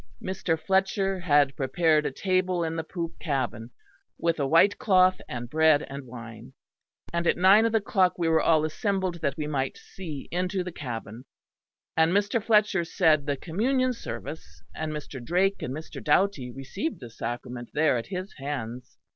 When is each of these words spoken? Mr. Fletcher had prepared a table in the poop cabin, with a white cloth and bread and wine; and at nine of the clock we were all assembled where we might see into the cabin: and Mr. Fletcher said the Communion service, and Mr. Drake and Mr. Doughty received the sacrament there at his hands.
Mr. 0.19 0.59
Fletcher 0.59 1.19
had 1.19 1.55
prepared 1.55 2.07
a 2.07 2.11
table 2.11 2.63
in 2.63 2.75
the 2.75 2.83
poop 2.83 3.11
cabin, 3.19 3.69
with 4.17 4.39
a 4.39 4.47
white 4.47 4.79
cloth 4.79 5.21
and 5.29 5.47
bread 5.47 5.83
and 5.83 6.07
wine; 6.07 6.53
and 7.13 7.27
at 7.27 7.37
nine 7.37 7.65
of 7.67 7.71
the 7.71 7.79
clock 7.79 8.17
we 8.17 8.27
were 8.27 8.41
all 8.41 8.65
assembled 8.65 9.21
where 9.21 9.31
we 9.37 9.45
might 9.45 9.77
see 9.77 10.27
into 10.31 10.63
the 10.63 10.71
cabin: 10.71 11.23
and 11.95 12.13
Mr. 12.13 12.43
Fletcher 12.43 12.83
said 12.83 13.27
the 13.27 13.37
Communion 13.37 13.93
service, 13.93 14.63
and 14.73 14.91
Mr. 14.91 15.23
Drake 15.23 15.61
and 15.61 15.71
Mr. 15.71 16.03
Doughty 16.03 16.49
received 16.51 16.99
the 16.99 17.11
sacrament 17.11 17.69
there 17.71 17.95
at 17.95 18.07
his 18.07 18.33
hands. 18.39 18.97